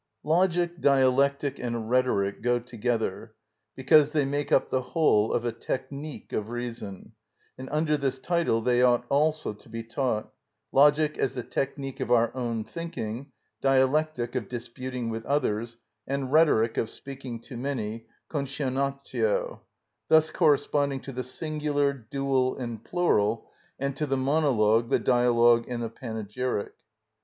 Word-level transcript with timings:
Logic, 0.23 0.79
Dialectic, 0.81 1.59
and 1.59 1.87
Rhetoric 1.87 2.41
go 2.41 2.57
together, 2.57 3.35
because 3.75 4.13
they 4.13 4.25
make 4.25 4.51
up 4.51 4.71
the 4.71 4.81
whole 4.81 5.31
of 5.31 5.45
a 5.45 5.51
technic 5.51 6.33
of 6.33 6.49
reason, 6.49 7.11
and 7.55 7.69
under 7.71 7.97
this 7.97 8.17
title 8.17 8.61
they 8.61 8.81
ought 8.81 9.05
also 9.09 9.53
to 9.53 9.69
be 9.69 9.83
taught—Logic 9.83 11.19
as 11.19 11.35
the 11.35 11.43
technic 11.43 11.99
of 11.99 12.09
our 12.09 12.35
own 12.35 12.63
thinking, 12.63 13.31
Dialectic 13.61 14.33
of 14.33 14.47
disputing 14.49 15.11
with 15.11 15.23
others, 15.27 15.77
and 16.07 16.33
Rhetoric 16.33 16.77
of 16.77 16.89
speaking 16.89 17.39
to 17.41 17.55
many 17.55 18.07
(concionatio); 18.27 19.59
thus 20.07 20.31
corresponding 20.31 21.01
to 21.01 21.11
the 21.11 21.23
singular, 21.23 21.93
dual, 21.93 22.57
and 22.57 22.83
plural, 22.83 23.51
and 23.77 23.95
to 23.97 24.07
the 24.07 24.17
monologue, 24.17 24.89
the 24.89 24.97
dialogue, 24.97 25.65
and 25.67 25.83
the 25.83 25.89
panegyric. 25.91 26.73